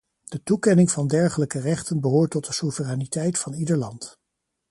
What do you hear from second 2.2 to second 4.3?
tot de soevereiniteit van ieder land.